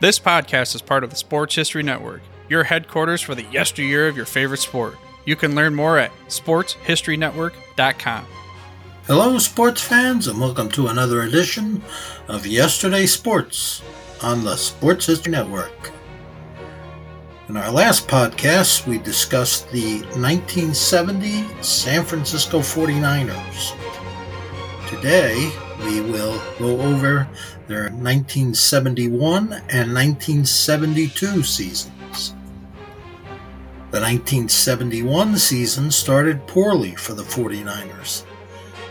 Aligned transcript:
This 0.00 0.20
podcast 0.20 0.76
is 0.76 0.82
part 0.82 1.02
of 1.02 1.10
the 1.10 1.16
Sports 1.16 1.56
History 1.56 1.82
Network, 1.82 2.20
your 2.48 2.62
headquarters 2.62 3.20
for 3.20 3.34
the 3.34 3.42
yesteryear 3.42 4.06
of 4.06 4.16
your 4.16 4.26
favorite 4.26 4.60
sport. 4.60 4.96
You 5.24 5.34
can 5.34 5.56
learn 5.56 5.74
more 5.74 5.98
at 5.98 6.12
sportshistorynetwork.com. 6.28 8.24
Hello, 9.08 9.38
sports 9.38 9.82
fans, 9.82 10.28
and 10.28 10.40
welcome 10.40 10.68
to 10.68 10.86
another 10.86 11.22
edition 11.22 11.82
of 12.28 12.46
Yesterday 12.46 13.06
Sports 13.06 13.82
on 14.22 14.44
the 14.44 14.54
Sports 14.54 15.06
History 15.06 15.32
Network. 15.32 15.90
In 17.48 17.56
our 17.56 17.72
last 17.72 18.06
podcast, 18.06 18.86
we 18.86 18.98
discussed 18.98 19.68
the 19.72 20.02
1970 20.14 21.44
San 21.60 22.04
Francisco 22.04 22.60
49ers. 22.60 23.72
Today, 24.88 25.52
we 25.80 26.00
will 26.00 26.40
go 26.58 26.80
over 26.80 27.28
their 27.66 27.90
1971 27.90 29.52
and 29.68 29.92
1972 29.92 31.42
seasons. 31.42 32.34
The 33.90 34.00
1971 34.00 35.36
season 35.36 35.90
started 35.90 36.46
poorly 36.46 36.94
for 36.94 37.12
the 37.12 37.22
49ers. 37.22 38.24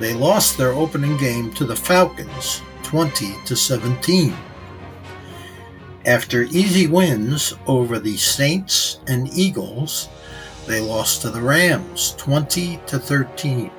They 0.00 0.14
lost 0.14 0.56
their 0.56 0.72
opening 0.72 1.18
game 1.18 1.52
to 1.52 1.66
the 1.66 1.76
Falcons 1.76 2.62
20 2.84 3.34
to 3.44 3.54
17. 3.54 4.34
After 6.06 6.44
easy 6.44 6.86
wins 6.86 7.52
over 7.66 7.98
the 7.98 8.16
Saints 8.16 9.00
and 9.08 9.28
Eagles, 9.34 10.08
they 10.66 10.80
lost 10.80 11.20
to 11.20 11.28
the 11.28 11.42
Rams 11.42 12.14
20 12.16 12.80
to 12.86 12.98
13 12.98 13.70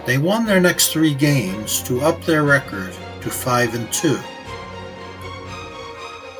but 0.00 0.06
they 0.06 0.16
won 0.16 0.46
their 0.46 0.60
next 0.60 0.92
three 0.92 1.12
games 1.12 1.82
to 1.82 2.00
up 2.00 2.22
their 2.22 2.42
record 2.42 2.94
to 3.20 3.28
5 3.28 3.74
and 3.74 3.92
2. 3.92 4.18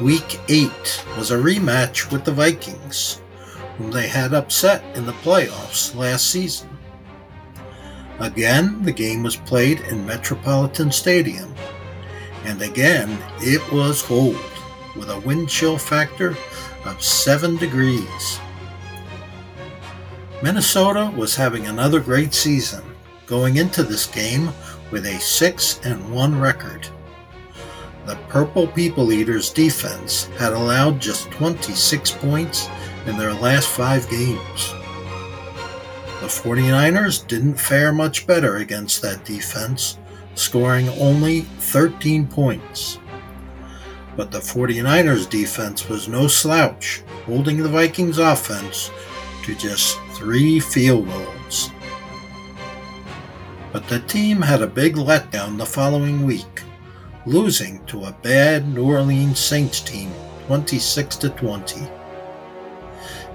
Week 0.00 0.40
8 0.48 1.04
was 1.18 1.30
a 1.30 1.36
rematch 1.36 2.10
with 2.10 2.24
the 2.24 2.32
Vikings, 2.32 3.20
whom 3.76 3.90
they 3.90 4.08
had 4.08 4.32
upset 4.32 4.82
in 4.96 5.04
the 5.04 5.12
playoffs 5.12 5.94
last 5.94 6.30
season. 6.30 6.70
Again, 8.18 8.82
the 8.82 8.92
game 8.92 9.22
was 9.22 9.36
played 9.36 9.80
in 9.80 10.06
Metropolitan 10.06 10.90
Stadium, 10.90 11.54
and 12.44 12.62
again, 12.62 13.18
it 13.40 13.60
was 13.70 14.00
cold 14.00 14.38
with 14.96 15.10
a 15.10 15.20
wind 15.20 15.50
chill 15.50 15.76
factor 15.76 16.34
of 16.86 17.02
7 17.02 17.58
degrees. 17.58 18.40
Minnesota 20.42 21.12
was 21.14 21.36
having 21.36 21.66
another 21.66 22.00
great 22.00 22.32
season 22.32 22.89
going 23.30 23.58
into 23.58 23.84
this 23.84 24.06
game 24.06 24.50
with 24.90 25.06
a 25.06 25.16
6 25.20 25.80
and 25.84 26.12
1 26.12 26.40
record. 26.40 26.88
The 28.04 28.16
Purple 28.28 28.66
People 28.66 29.12
Eaters 29.12 29.50
defense 29.50 30.24
had 30.36 30.52
allowed 30.52 31.00
just 31.00 31.30
26 31.30 32.10
points 32.10 32.68
in 33.06 33.16
their 33.16 33.32
last 33.32 33.68
5 33.68 34.10
games. 34.10 34.74
The 36.20 36.26
49ers 36.26 37.24
didn't 37.28 37.54
fare 37.54 37.92
much 37.92 38.26
better 38.26 38.56
against 38.56 39.00
that 39.02 39.24
defense, 39.24 39.96
scoring 40.34 40.88
only 40.98 41.42
13 41.60 42.26
points. 42.26 42.98
But 44.16 44.32
the 44.32 44.40
49ers 44.40 45.30
defense 45.30 45.88
was 45.88 46.08
no 46.08 46.26
slouch, 46.26 47.04
holding 47.26 47.58
the 47.58 47.68
Vikings 47.68 48.18
offense 48.18 48.90
to 49.44 49.54
just 49.54 49.96
3 50.14 50.58
field 50.58 51.06
goals. 51.06 51.29
But 53.72 53.86
the 53.86 54.00
team 54.00 54.42
had 54.42 54.62
a 54.62 54.66
big 54.66 54.96
letdown 54.96 55.56
the 55.56 55.66
following 55.66 56.26
week, 56.26 56.62
losing 57.24 57.84
to 57.86 58.04
a 58.04 58.16
bad 58.22 58.66
New 58.68 58.84
Orleans 58.84 59.38
Saints 59.38 59.80
team 59.80 60.12
26 60.46 61.16
to 61.16 61.28
20. 61.30 61.86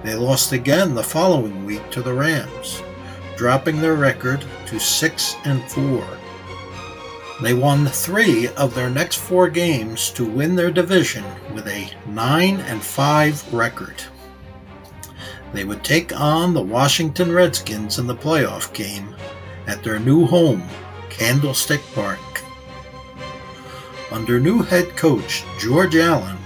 They 0.03 0.13
lost 0.13 0.51
again 0.51 0.93
the 0.93 1.03
following 1.03 1.65
week 1.65 1.89
to 1.91 2.01
the 2.01 2.13
Rams, 2.13 2.83
dropping 3.37 3.79
their 3.79 3.95
record 3.95 4.43
to 4.65 4.79
6 4.79 5.35
and 5.45 5.63
4. 5.71 6.05
They 7.41 7.53
won 7.53 7.87
3 7.87 8.49
of 8.49 8.75
their 8.75 8.89
next 8.89 9.15
4 9.15 9.49
games 9.49 10.09
to 10.11 10.25
win 10.25 10.55
their 10.55 10.71
division 10.71 11.23
with 11.53 11.67
a 11.67 11.89
9 12.07 12.59
and 12.59 12.83
5 12.83 13.53
record. 13.53 14.03
They 15.53 15.63
would 15.63 15.83
take 15.83 16.19
on 16.19 16.53
the 16.53 16.61
Washington 16.61 17.31
Redskins 17.31 17.99
in 17.99 18.07
the 18.07 18.15
playoff 18.15 18.73
game 18.73 19.15
at 19.67 19.83
their 19.83 19.99
new 19.99 20.25
home, 20.25 20.63
Candlestick 21.09 21.81
Park. 21.93 22.19
Under 24.11 24.39
new 24.39 24.61
head 24.61 24.95
coach 24.95 25.43
George 25.59 25.95
Allen, 25.95 26.37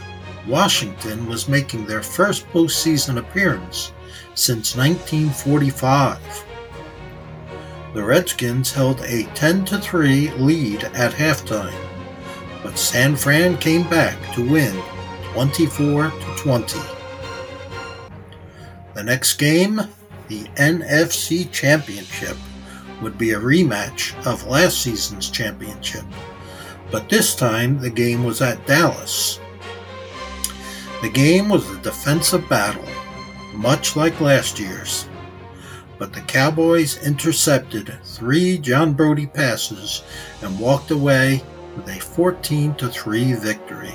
Washington 0.48 1.28
was 1.28 1.48
making 1.48 1.86
their 1.86 2.02
first 2.02 2.48
postseason 2.50 3.18
appearance 3.18 3.94
since 4.34 4.76
1945. 4.76 6.46
The 7.94 8.04
Redskins 8.04 8.72
held 8.72 9.02
a 9.02 9.24
10 9.36 9.66
3 9.66 10.32
lead 10.32 10.84
at 10.86 11.12
halftime, 11.12 11.74
but 12.64 12.78
San 12.78 13.16
Fran 13.16 13.58
came 13.58 13.88
back 13.90 14.18
to 14.36 14.48
win 14.48 14.74
24 15.34 16.12
20. 16.38 16.80
The 18.94 19.04
next 19.04 19.36
game, 19.36 19.82
the 20.28 20.44
NFC 20.56 21.52
Championship, 21.52 22.38
would 23.02 23.18
be 23.18 23.32
a 23.32 23.40
rematch 23.40 24.14
of 24.26 24.48
last 24.48 24.82
season's 24.82 25.30
championship, 25.30 26.06
but 26.92 27.10
this 27.10 27.36
time 27.36 27.80
the 27.80 27.90
game 27.90 28.24
was 28.24 28.42
at 28.42 28.66
Dallas. 28.66 29.40
The 31.02 31.10
game 31.10 31.50
was 31.50 31.70
a 31.70 31.78
defensive 31.78 32.48
battle, 32.50 32.86
much 33.54 33.96
like 33.96 34.20
last 34.20 34.60
year's, 34.60 35.08
but 35.98 36.14
the 36.14 36.22
Cowboys 36.22 37.06
intercepted 37.06 37.98
three 38.04 38.58
John 38.58 38.94
Brodie 38.94 39.28
passes 39.28 40.04
and 40.42 40.60
walked 40.60 40.92
away 40.92 41.44
with 41.76 41.88
a 41.88 42.00
14 42.00 42.74
3 42.74 43.34
victory. 43.34 43.94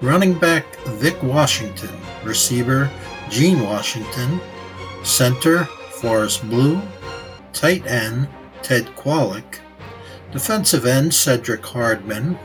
Running 0.00 0.38
back 0.38 0.64
Vic 0.86 1.22
Washington, 1.22 1.90
receiver 2.24 2.90
Gene 3.28 3.62
Washington, 3.62 4.40
center 5.04 5.68
Forrest 6.00 6.48
Blue, 6.48 6.80
tight 7.52 7.86
end 7.86 8.26
Ted 8.62 8.86
Kwalick, 8.96 9.58
defensive 10.32 10.86
end 10.86 11.12
Cedric 11.12 11.62
Hardman, 11.64 12.38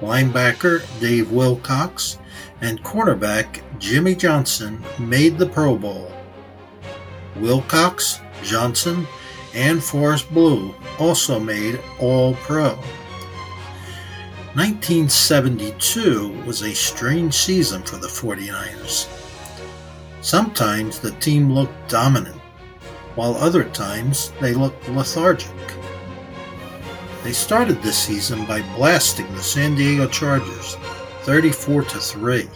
linebacker 0.00 0.84
Dave 1.00 1.32
Wilcox, 1.32 2.18
and 2.60 2.82
cornerback 2.84 3.60
Jimmy 3.80 4.14
Johnson 4.14 4.84
made 5.00 5.36
the 5.36 5.46
Pro 5.46 5.76
Bowl. 5.76 6.12
Wilcox, 7.34 8.20
Johnson, 8.44 9.04
and 9.52 9.82
Forrest 9.82 10.32
Blue 10.32 10.72
also 11.00 11.40
made 11.40 11.80
All 11.98 12.34
Pro. 12.34 12.76
1972 14.54 16.40
was 16.46 16.62
a 16.62 16.72
strange 16.72 17.34
season 17.34 17.82
for 17.82 17.96
the 17.96 18.06
49ers. 18.06 19.08
Sometimes 20.20 21.00
the 21.00 21.10
team 21.12 21.52
looked 21.52 21.88
dominant 21.88 22.41
while 23.14 23.34
other 23.36 23.64
times 23.64 24.32
they 24.40 24.54
looked 24.54 24.88
lethargic. 24.88 25.50
They 27.22 27.32
started 27.32 27.82
this 27.82 27.98
season 27.98 28.44
by 28.46 28.62
blasting 28.76 29.32
the 29.34 29.42
San 29.42 29.74
Diego 29.74 30.08
Chargers 30.08 30.76
34 31.22 31.82
to 31.82 31.98
3 31.98 32.48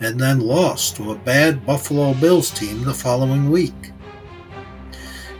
and 0.00 0.18
then 0.18 0.40
lost 0.40 0.96
to 0.96 1.12
a 1.12 1.18
bad 1.18 1.64
Buffalo 1.64 2.14
Bills 2.14 2.50
team 2.50 2.84
the 2.84 2.94
following 2.94 3.50
week. 3.50 3.92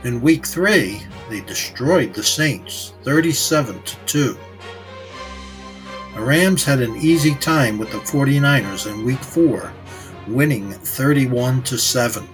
In 0.05 0.20
week 0.20 0.46
3, 0.46 1.00
they 1.31 1.41
destroyed 1.41 2.14
the 2.14 2.23
Saints 2.23 2.94
37 3.02 3.82
to 3.82 3.96
2. 4.06 4.38
The 6.14 6.20
Rams 6.20 6.64
had 6.64 6.81
an 6.81 6.96
easy 6.96 7.35
time 7.37 7.79
with 7.79 7.91
the 7.91 7.99
49ers 7.99 8.91
in 8.91 9.05
week 9.05 9.19
4, 9.19 9.73
winning 10.29 10.70
31 10.70 11.62
to 11.64 11.79
7. 11.79 12.29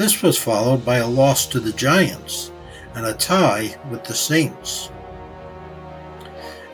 This 0.00 0.22
was 0.22 0.38
followed 0.38 0.82
by 0.82 0.96
a 0.96 1.06
loss 1.06 1.44
to 1.48 1.60
the 1.60 1.74
Giants 1.74 2.52
and 2.94 3.04
a 3.04 3.12
tie 3.12 3.76
with 3.90 4.02
the 4.02 4.14
Saints. 4.14 4.90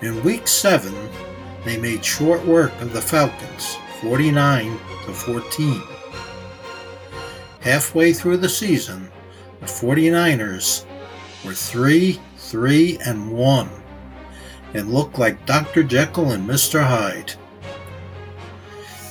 In 0.01 0.23
week 0.23 0.47
7, 0.47 0.95
they 1.65 1.77
made 1.77 2.05
short 2.05 2.47
work 2.47 2.71
of 2.81 2.93
the 2.93 3.03
Falcons, 3.03 3.79
49 4.01 4.79
to 5.07 5.13
14. 5.13 5.83
Halfway 7.63 8.13
through 8.13 8.37
the 8.37 8.49
season, 8.49 9.11
the 9.59 9.67
49ers 9.67 10.85
were 11.45 11.53
3 11.53 12.21
3 12.37 12.99
and 13.05 13.33
1 13.33 13.71
and 14.75 14.95
looked 14.95 15.19
like 15.19 15.47
Dr. 15.47 15.83
Jekyll 15.83 16.31
and 16.31 16.49
Mr. 16.49 16.81
Hyde. 16.81 17.35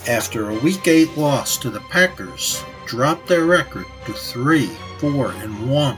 After 0.08 0.52
a 0.52 0.60
week 0.60 0.88
8 0.88 1.18
loss 1.18 1.58
to 1.58 1.72
the 1.72 1.80
Packers, 1.80 2.64
dropped 2.86 3.26
their 3.28 3.46
record 3.46 3.88
to 4.06 4.14
3 4.14 4.68
4 5.00 5.32
and 5.32 5.72
1. 5.72 5.98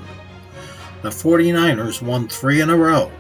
The 1.02 1.10
49ers 1.10 2.02
won 2.02 2.30
3 2.30 2.62
in 2.62 2.70
a 2.70 2.78
row, 2.78 3.12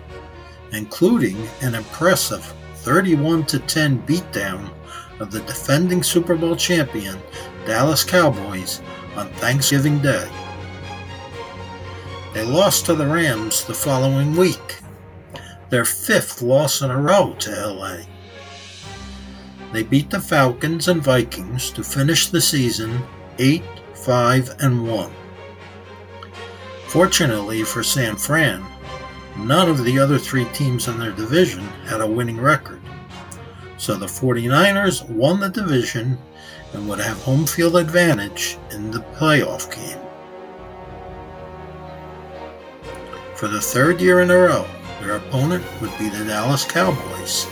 including 0.71 1.45
an 1.61 1.75
impressive 1.75 2.45
31 2.75 3.43
10 3.43 4.01
beatdown 4.03 4.69
of 5.19 5.29
the 5.29 5.41
defending 5.41 6.03
Super 6.03 6.37
Bowl 6.37 6.55
champion 6.55 7.19
Dallas 7.65 8.05
Cowboys 8.05 8.81
on 9.17 9.27
Thanksgiving 9.33 9.99
Day. 9.99 10.29
They 12.33 12.45
lost 12.45 12.85
to 12.85 12.95
the 12.95 13.07
Rams 13.07 13.65
the 13.65 13.73
following 13.73 14.37
week, 14.37 14.77
their 15.69 15.83
fifth 15.83 16.41
loss 16.41 16.81
in 16.81 16.91
a 16.91 16.97
row 16.97 17.35
to 17.39 17.67
LA. 17.73 17.97
They 19.73 19.83
beat 19.83 20.09
the 20.09 20.19
Falcons 20.19 20.87
and 20.87 21.03
Vikings 21.03 21.71
to 21.71 21.83
finish 21.83 22.27
the 22.27 22.41
season 22.41 23.01
8 23.37 23.63
5 23.93 24.55
and 24.59 24.87
1. 24.87 25.11
Fortunately 26.87 27.63
for 27.63 27.83
San 27.83 28.15
Fran, 28.15 28.65
none 29.37 29.69
of 29.69 29.83
the 29.83 29.99
other 29.99 30.17
three 30.17 30.45
teams 30.53 30.87
in 30.87 30.97
their 30.97 31.11
division 31.11 31.63
had 31.85 31.99
a 31.99 32.07
winning 32.07 32.39
record. 32.39 32.81
So 33.77 33.95
the 33.95 34.05
49ers 34.05 35.07
won 35.09 35.39
the 35.39 35.49
division 35.49 36.17
and 36.73 36.87
would 36.87 36.99
have 36.99 37.21
home 37.21 37.45
field 37.45 37.75
advantage 37.75 38.57
in 38.71 38.89
the 38.91 38.99
playoff 39.17 39.73
game. 39.75 39.99
For 43.35 43.47
the 43.47 43.61
third 43.61 44.01
year 44.01 44.21
in 44.21 44.31
a 44.31 44.37
row, 44.37 44.65
their 45.01 45.17
opponent 45.17 45.63
would 45.81 45.95
be 45.99 46.09
the 46.09 46.25
Dallas 46.25 46.65
Cowboys. 46.65 47.45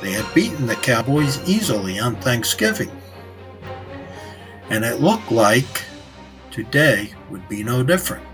They 0.00 0.12
had 0.12 0.34
beaten 0.34 0.66
the 0.66 0.76
Cowboys 0.76 1.40
easily 1.48 1.98
on 1.98 2.16
Thanksgiving. 2.16 2.90
And 4.70 4.84
it 4.84 5.00
looked 5.00 5.30
like 5.30 5.84
today 6.50 7.12
would 7.30 7.48
be 7.48 7.62
no 7.62 7.82
different. 7.82 8.24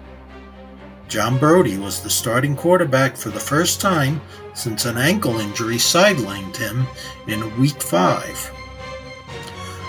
John 1.08 1.38
Brodie 1.38 1.78
was 1.78 2.02
the 2.02 2.10
starting 2.10 2.56
quarterback 2.56 3.16
for 3.16 3.30
the 3.30 3.40
first 3.40 3.80
time 3.80 4.20
since 4.54 4.84
an 4.84 4.96
ankle 4.96 5.38
injury 5.38 5.76
sidelined 5.76 6.56
him 6.56 6.86
in 7.28 7.58
Week 7.60 7.80
5. 7.80 8.52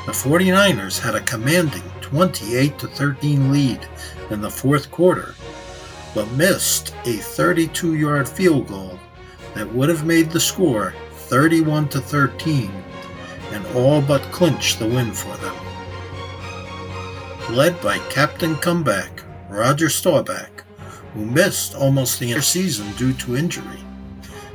The 0.06 0.12
49ers 0.12 1.00
had 1.00 1.16
a 1.16 1.22
commanding 1.22 1.84
28 2.02 2.80
13 2.80 3.52
lead 3.52 3.88
in 4.30 4.42
the 4.42 4.50
fourth 4.50 4.90
quarter 4.90 5.36
but 6.14 6.32
missed 6.32 6.96
a 7.06 7.18
32 7.18 7.96
yard 7.96 8.28
field 8.28 8.68
goal 8.68 8.98
that 9.54 9.72
would 9.74 9.90
have 9.90 10.06
made 10.06 10.32
the 10.32 10.40
score 10.40 10.94
31 11.28 11.90
to 11.90 12.00
13 12.00 12.72
and 13.52 13.66
all 13.76 14.02
but 14.02 14.22
clinched 14.32 14.80
the 14.80 14.88
win 14.88 15.12
for 15.12 15.36
them. 15.38 15.56
Led 17.54 17.82
by 17.82 17.98
captain 18.10 18.56
comeback 18.56 19.24
Roger 19.50 19.90
Staubach, 19.90 20.64
who 21.14 21.26
missed 21.26 21.76
almost 21.76 22.20
the 22.20 22.30
entire 22.30 22.42
season 22.42 22.92
due 22.94 23.14
to 23.14 23.36
injury, 23.36 23.80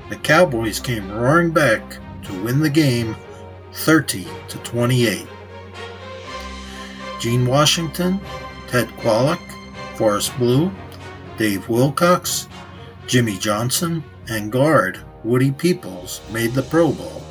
the 0.08 0.16
Cowboys 0.16 0.80
came 0.80 1.10
roaring 1.10 1.50
back 1.50 1.82
to 2.24 2.42
win 2.44 2.60
the 2.60 2.70
game 2.70 3.16
30 3.72 4.26
to 4.48 4.58
28. 4.58 5.26
Gene 7.20 7.46
Washington, 7.46 8.20
Ted 8.68 8.88
Kwalick, 8.98 9.40
Forrest 9.96 10.36
Blue, 10.38 10.70
Dave 11.36 11.68
Wilcox, 11.68 12.48
Jimmy 13.06 13.36
Johnson, 13.38 14.02
and 14.28 14.50
guard 14.50 15.02
Woody 15.24 15.52
Peoples 15.52 16.20
made 16.32 16.52
the 16.52 16.62
Pro 16.62 16.92
Bowl. 16.92 17.22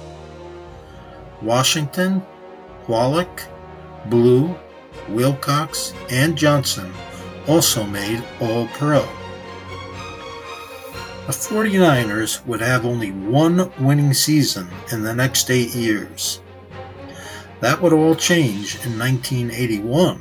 Washington, 1.41 2.21
Kwalick, 2.85 3.47
Blue, 4.05 4.55
Wilcox, 5.09 5.93
and 6.09 6.37
Johnson 6.37 6.91
also 7.47 7.85
made 7.85 8.23
All 8.39 8.67
Pro. 8.67 9.07
The 11.27 11.33
49ers 11.33 12.45
would 12.45 12.61
have 12.61 12.85
only 12.85 13.11
one 13.11 13.71
winning 13.79 14.13
season 14.13 14.67
in 14.91 15.03
the 15.03 15.13
next 15.13 15.49
eight 15.51 15.75
years. 15.75 16.41
That 17.59 17.81
would 17.81 17.93
all 17.93 18.15
change 18.15 18.75
in 18.85 18.97
1981 18.97 20.17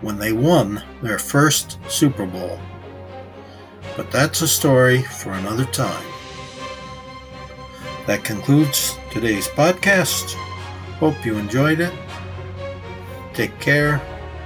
when 0.00 0.18
they 0.18 0.32
won 0.32 0.82
their 1.02 1.18
first 1.18 1.78
Super 1.88 2.26
Bowl. 2.26 2.58
But 3.96 4.10
that's 4.10 4.40
a 4.40 4.48
story 4.48 5.02
for 5.02 5.32
another 5.32 5.66
time. 5.66 6.11
That 8.06 8.24
concludes 8.24 8.98
today's 9.10 9.48
podcast. 9.48 10.34
Hope 10.98 11.24
you 11.24 11.38
enjoyed 11.38 11.80
it. 11.80 11.92
Take 13.32 13.58
care 13.60 14.02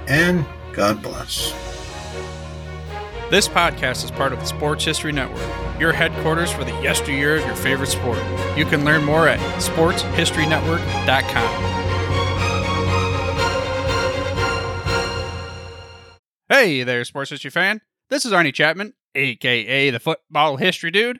and 0.07 0.45
God 0.73 1.01
bless. 1.01 1.51
This 3.29 3.49
podcast 3.49 4.05
is 4.05 4.11
part 4.11 4.31
of 4.31 4.39
the 4.39 4.45
Sports 4.45 4.85
History 4.85 5.11
Network, 5.11 5.43
your 5.79 5.91
headquarters 5.91 6.49
for 6.49 6.63
the 6.63 6.71
yesteryear 6.81 7.35
of 7.35 7.45
your 7.45 7.55
favorite 7.55 7.89
sport. 7.89 8.19
You 8.55 8.63
can 8.65 8.85
learn 8.85 9.03
more 9.03 9.27
at 9.27 9.39
sportshistorynetwork.com. 9.59 11.73
Hey 16.49 16.83
there, 16.83 17.03
sports 17.03 17.31
history 17.31 17.51
fan. 17.51 17.81
This 18.09 18.23
is 18.23 18.31
Arnie 18.31 18.53
Chapman, 18.53 18.93
aka 19.15 19.89
the 19.89 19.99
Football 19.99 20.55
History 20.55 20.91
Dude, 20.91 21.19